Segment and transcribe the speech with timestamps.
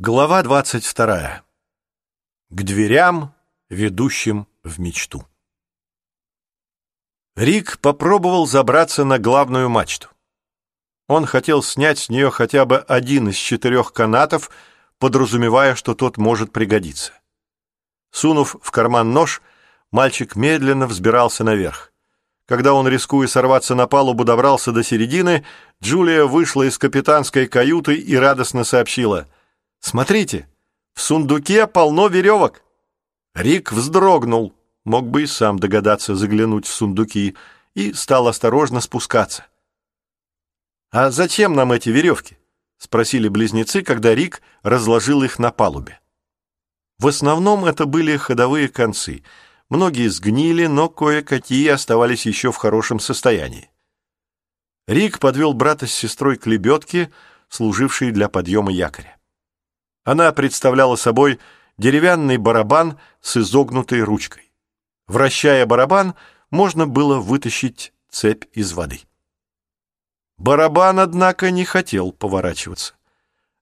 [0.00, 1.42] Глава 22.
[2.50, 3.34] К дверям,
[3.68, 5.26] ведущим в мечту.
[7.34, 10.06] Рик попробовал забраться на главную мачту.
[11.08, 14.52] Он хотел снять с нее хотя бы один из четырех канатов,
[15.00, 17.12] подразумевая, что тот может пригодиться.
[18.12, 19.42] Сунув в карман нож,
[19.90, 21.92] мальчик медленно взбирался наверх.
[22.46, 25.44] Когда он, рискуя сорваться на палубу, добрался до середины,
[25.82, 29.26] Джулия вышла из капитанской каюты и радостно сообщила—
[29.80, 30.48] Смотрите,
[30.94, 32.62] в сундуке полно веревок.
[33.34, 34.54] Рик вздрогнул,
[34.84, 37.36] мог бы и сам догадаться заглянуть в сундуки,
[37.74, 39.46] и стал осторожно спускаться.
[40.90, 42.38] «А зачем нам эти веревки?»—
[42.78, 46.00] спросили близнецы, когда Рик разложил их на палубе.
[46.98, 49.22] В основном это были ходовые концы.
[49.68, 53.70] Многие сгнили, но кое-какие оставались еще в хорошем состоянии.
[54.88, 57.12] Рик подвел брата с сестрой к лебедке,
[57.48, 59.17] служившей для подъема якоря.
[60.08, 61.38] Она представляла собой
[61.76, 64.50] деревянный барабан с изогнутой ручкой.
[65.06, 66.14] Вращая барабан,
[66.50, 69.02] можно было вытащить цепь из воды.
[70.38, 72.94] Барабан, однако, не хотел поворачиваться.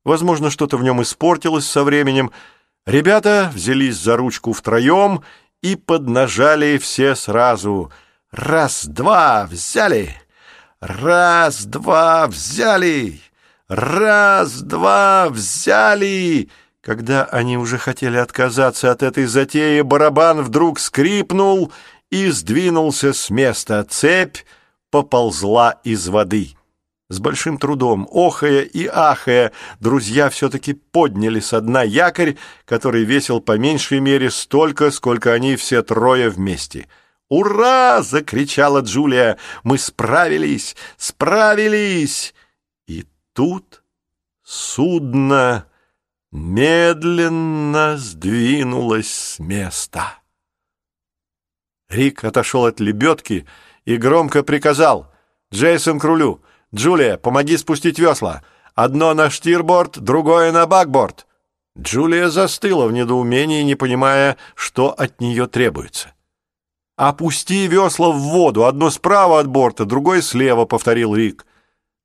[0.05, 2.31] Возможно, что-то в нем испортилось со временем.
[2.87, 5.25] Ребята взялись за ручку втроем
[5.63, 7.91] и поднажали все сразу.
[8.31, 10.15] «Раз, два, взяли!
[10.79, 13.21] Раз, два, взяли!»
[13.69, 16.49] «Раз, два, взяли!»
[16.81, 21.73] Когда они уже хотели отказаться от этой затеи, барабан вдруг скрипнул
[22.11, 23.83] и сдвинулся с места.
[23.83, 24.39] Цепь
[24.93, 26.57] поползла из воды.
[27.09, 29.51] С большим трудом, охая и ахая,
[29.81, 35.83] друзья все-таки подняли со дна якорь, который весил по меньшей мере столько, сколько они все
[35.83, 36.87] трое вместе.
[37.29, 39.39] «Ура!»— закричала Джулия.
[39.65, 40.77] «Мы справились!
[40.97, 42.33] Справились!»
[43.37, 43.83] Тут
[44.43, 45.67] судно
[46.33, 50.15] медленно сдвинулось с места.
[51.91, 53.47] Рик отошел от лебедки
[53.85, 55.13] и громко приказал
[55.53, 56.43] «Джейсон к рулю!
[56.75, 58.43] Джулия, помоги спустить весла!
[58.75, 61.27] Одно на штирборд, другое на бакборд!»
[61.79, 66.15] Джулия застыла в недоумении, не понимая, что от нее требуется.
[66.97, 71.45] «Опусти весла в воду, одно справа от борта, другое слева»,— повторил Рик.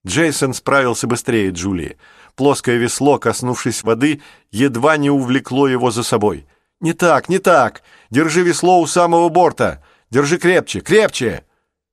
[0.06, 1.98] Джейсон справился быстрее Джулии.
[2.36, 6.48] Плоское весло, коснувшись воды, едва не увлекло его за собой.
[6.80, 7.84] «Не так, не так!
[8.10, 9.84] Держи весло у самого борта!
[10.10, 11.46] Держи крепче, крепче!»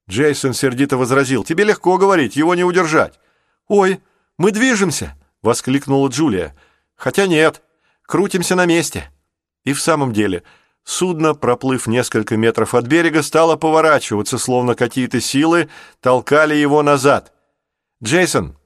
[0.08, 1.44] Джейсон сердито возразил.
[1.44, 3.20] «Тебе легко говорить, его не удержать».
[3.66, 4.00] «Ой,
[4.38, 6.56] мы движемся!»— воскликнула Джулия.
[6.96, 7.62] «Хотя нет,
[8.06, 9.10] крутимся на месте».
[9.64, 10.42] И в самом деле,
[10.84, 15.68] судно, проплыв несколько метров от берега, стало поворачиваться, словно какие-то силы
[16.00, 17.34] толкали его назад—
[18.02, 18.56] «Джейсон,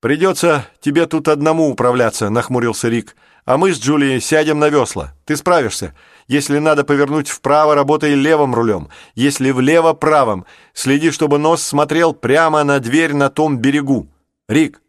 [0.00, 3.16] придется тебе тут одному управляться»,— нахмурился Рик.
[3.44, 5.14] «А мы с Джулией сядем на весла.
[5.24, 5.94] Ты справишься.
[6.28, 8.88] Если надо повернуть вправо, работай левым рулем.
[9.14, 10.46] Если влево— правым.
[10.72, 14.08] Следи, чтобы нос смотрел прямо на дверь на том берегу.
[14.48, 14.80] Рик,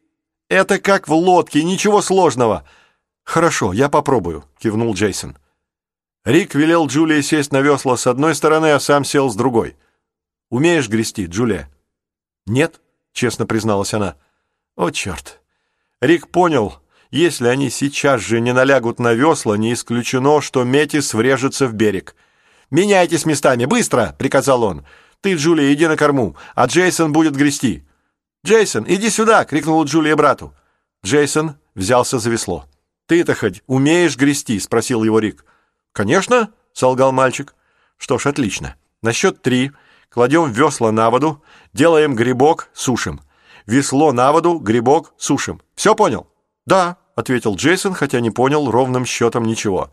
[0.49, 2.63] это как в лодке, ничего сложного».
[3.23, 5.37] «Хорошо, я попробую»,— кивнул Джейсон.
[6.23, 9.75] Рик велел Джулии сесть на весла с одной стороны, а сам сел с другой.
[10.49, 11.69] «Умеешь грести, Джулия?»
[12.45, 12.79] «Нет»,
[13.17, 14.15] честно призналась она.
[14.75, 15.41] О, черт!
[15.99, 16.75] Рик понял,
[17.09, 22.15] если они сейчас же не налягут на весла, не исключено, что Метис врежется в берег.
[22.69, 24.85] «Меняйтесь местами, быстро!»— приказал он.
[25.21, 27.83] «Ты, Джулия, иди на корму, а Джейсон будет грести».
[28.45, 30.53] «Джейсон, иди сюда!»— крикнула Джулия брату.
[31.03, 32.65] Джейсон взялся за весло.
[33.07, 35.45] «Ты-то хоть умеешь грести?»— спросил его Рик.
[35.93, 37.55] «Конечно!»— солгал мальчик.
[37.97, 38.75] «Что ж, отлично.
[39.01, 39.71] На счет три
[40.09, 43.21] кладем весла на воду, делаем грибок, сушим.
[43.65, 45.61] Весло на воду, грибок, сушим.
[45.75, 46.27] Все понял?
[46.65, 49.91] Да, ответил Джейсон, хотя не понял ровным счетом ничего.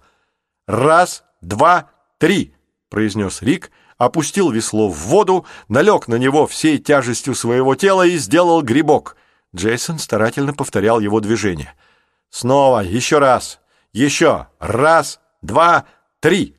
[0.67, 2.55] Раз, два, три,
[2.89, 8.63] произнес Рик, опустил весло в воду, налег на него всей тяжестью своего тела и сделал
[8.63, 9.17] грибок.
[9.55, 11.75] Джейсон старательно повторял его движение.
[12.31, 13.61] Снова, еще раз,
[13.93, 15.87] еще, раз, два,
[16.21, 16.57] три.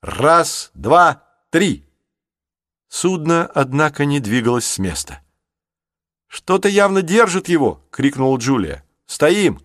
[0.00, 1.84] Раз, два, три.
[2.94, 5.22] Судно, однако, не двигалось с места.
[6.28, 8.84] «Что-то явно держит его!»— крикнула Джулия.
[9.06, 9.62] «Стоим!»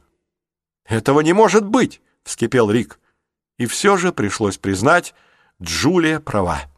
[0.85, 3.01] «Этого не может быть!»— вскипел Рик.
[3.57, 5.13] И все же пришлось признать,
[5.61, 6.71] Джулия права.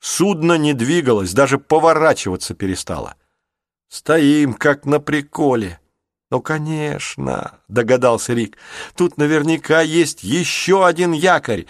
[0.00, 3.14] Судно не двигалось, даже поворачиваться перестало.
[3.88, 5.78] «Стоим, как на приколе!»
[6.32, 8.58] «Ну, конечно!»— догадался Рик.
[8.96, 11.66] «Тут наверняка есть еще один якорь!»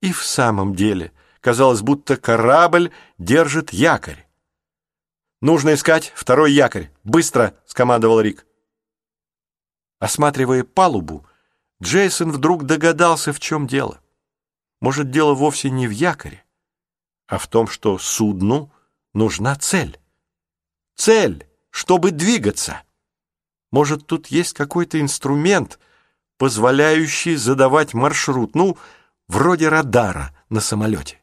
[0.00, 1.12] И в самом деле
[1.46, 4.26] Казалось, будто корабль держит якорь.
[5.40, 6.90] «Нужно искать второй якорь!
[7.04, 8.44] Быстро!»— скомандовал Рик.
[10.00, 11.24] Осматривая палубу,
[11.80, 14.00] Джейсон вдруг догадался, в чем дело.
[14.80, 16.44] Может, дело вовсе не в якоре,
[17.28, 18.72] а в том, что судну
[19.14, 20.00] нужна цель.
[20.96, 22.82] Цель, чтобы двигаться.
[23.70, 25.78] Может, тут есть какой-то инструмент,
[26.38, 28.76] позволяющий задавать маршрут, ну,
[29.28, 31.20] вроде радара на самолете.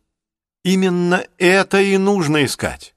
[0.63, 2.95] Именно это и нужно искать.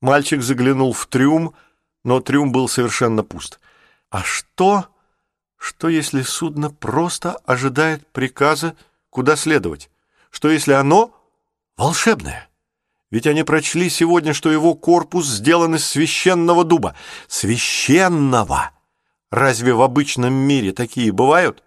[0.00, 1.54] Мальчик заглянул в трюм,
[2.02, 3.60] но трюм был совершенно пуст.
[4.10, 4.86] А что,
[5.58, 8.74] что если судно просто ожидает приказа,
[9.10, 9.90] куда следовать?
[10.30, 11.14] Что если оно
[11.76, 12.48] волшебное?
[13.10, 16.94] Ведь они прочли сегодня, что его корпус сделан из священного дуба.
[17.26, 18.70] Священного!
[19.30, 21.62] Разве в обычном мире такие бывают?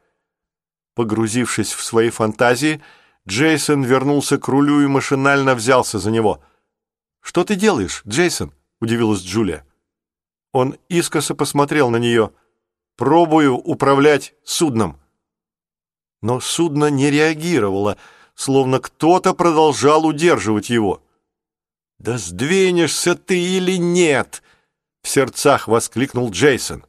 [0.95, 2.81] Погрузившись в свои фантазии,
[3.27, 6.41] Джейсон вернулся к рулю и машинально взялся за него.
[7.21, 8.51] «Что ты делаешь, Джейсон?»—
[8.81, 9.65] удивилась Джулия.
[10.53, 12.31] Он искоса посмотрел на нее.
[12.97, 14.99] «Пробую управлять судном».
[16.21, 17.97] Но судно не реагировало,
[18.35, 21.01] словно кто-то продолжал удерживать его.
[21.99, 24.41] «Да сдвинешься ты или нет?»—
[25.03, 26.85] в сердцах воскликнул Джейсон.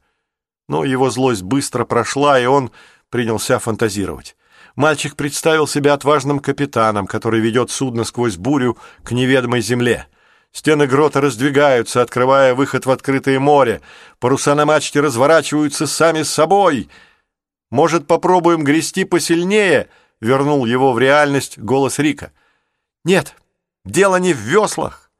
[0.68, 2.70] Но его злость быстро прошла, и он
[3.10, 4.36] принялся фантазировать.
[4.76, 10.06] Мальчик представил себя отважным капитаном, который ведет судно сквозь бурю к неведомой земле.
[10.50, 13.80] Стены грота раздвигаются, открывая выход в открытое море.
[14.18, 16.88] Паруса на мачте разворачиваются сами собой.
[17.70, 19.88] «Может, попробуем грести посильнее?»—
[20.20, 22.32] вернул его в реальность голос Рика.
[23.04, 23.34] «Нет,
[23.84, 25.10] дело не в веслах».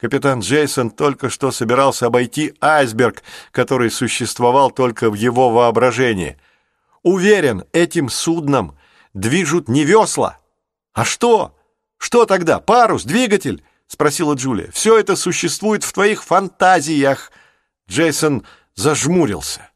[0.00, 6.38] Капитан Джейсон только что собирался обойти айсберг, который существовал только в его воображении.
[7.04, 8.76] «Уверен, этим судном
[9.12, 10.40] движут не весла.
[10.92, 11.56] А что?
[11.98, 12.58] Что тогда?
[12.58, 14.70] Парус, двигатель?»— спросила Джулия.
[14.72, 17.30] «Все это существует в твоих фантазиях!»
[17.88, 19.70] Джейсон зажмурился.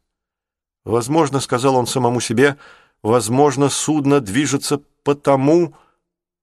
[0.83, 2.57] «Возможно,— сказал он самому себе,—
[3.03, 5.75] возможно, судно движется потому...»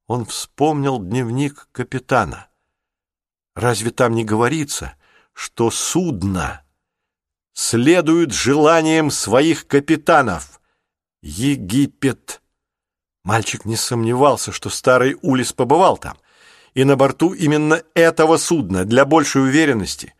[0.07, 2.47] Он вспомнил дневник капитана.
[3.57, 4.95] «Разве там не говорится,
[5.33, 6.63] что судно
[7.55, 10.61] следует желаниям своих капитанов?
[11.23, 12.43] Египет!»
[13.25, 16.17] Мальчик не сомневался, что старый Улис побывал там
[16.75, 20.15] и на борту именно этого судна для большей уверенности.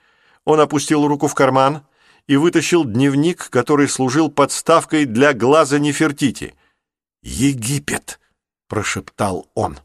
[0.47, 1.87] Он опустил руку в карман
[2.27, 6.55] и вытащил дневник, который служил подставкой для глаза Нефертити.
[7.23, 8.19] «Египет!»—
[8.69, 9.79] прошептал он.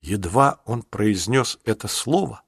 [0.00, 2.42] Едва он произнес это слово,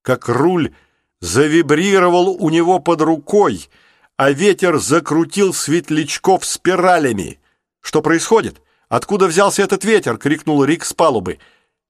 [0.00, 0.74] как руль
[1.20, 3.68] завибрировал у него под рукой,
[4.16, 7.40] а ветер закрутил светлячков спиралями.
[7.80, 8.60] «Что происходит?
[8.88, 11.38] Откуда взялся этот ветер?»— крикнул Рик с палубы.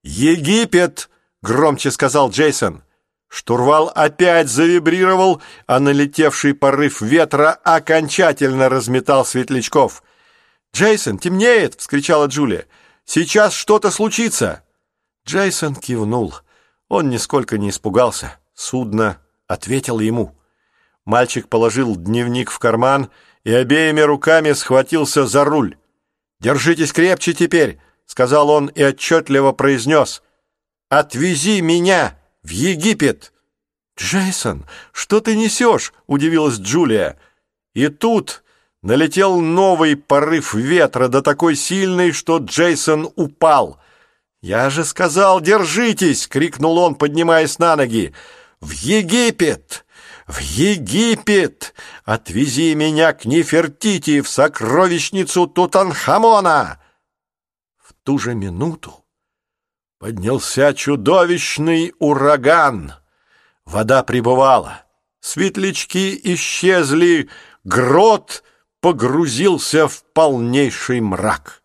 [0.03, 1.09] «Египет!»—
[1.41, 2.83] громче сказал Джейсон.
[3.27, 10.03] Штурвал опять завибрировал, а налетевший порыв ветра окончательно разметал светлячков.
[10.73, 12.65] «Джейсон, темнеет!»— вскричала Джулия.
[13.05, 14.63] «Сейчас что-то случится!»
[15.27, 16.35] Джейсон кивнул.
[16.87, 18.37] Он нисколько не испугался.
[18.53, 19.17] Судно
[19.47, 20.34] ответило ему.
[21.05, 23.09] Мальчик положил дневник в карман
[23.43, 25.77] и обеими руками схватился за руль.
[26.39, 30.23] «Держитесь крепче теперь!»— сказал он и отчетливо произнес.
[30.89, 33.33] «Отвези меня в Египет!»
[33.97, 37.17] «Джейсон, что ты несешь?»— удивилась Джулия.
[37.73, 38.43] И тут
[38.81, 43.79] налетел новый порыв ветра, да такой сильный, что Джейсон упал.
[44.41, 48.13] «Я же сказал, держитесь!»— крикнул он, поднимаясь на ноги.
[48.59, 49.84] «В Египет!
[50.27, 51.73] В Египет!
[52.03, 56.79] Отвези меня к Нефертити, в сокровищницу Тутанхамона!»
[58.05, 59.03] ту же минуту
[59.97, 62.93] поднялся чудовищный ураган.
[63.65, 64.83] Вода прибывала,
[65.19, 67.29] светлячки исчезли,
[67.63, 68.43] грот
[68.79, 71.63] погрузился в полнейший мрак.